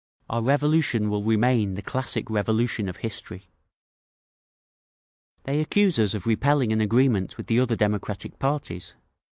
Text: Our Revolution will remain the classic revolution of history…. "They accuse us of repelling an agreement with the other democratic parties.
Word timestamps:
Our 0.31 0.41
Revolution 0.41 1.11
will 1.11 1.21
remain 1.21 1.75
the 1.75 1.83
classic 1.83 2.27
revolution 2.27 2.89
of 2.89 2.97
history…. 2.97 3.51
"They 5.43 5.59
accuse 5.61 5.99
us 5.99 6.15
of 6.15 6.25
repelling 6.25 6.73
an 6.73 6.81
agreement 6.81 7.37
with 7.37 7.45
the 7.45 7.59
other 7.59 7.75
democratic 7.75 8.39
parties. 8.39 8.95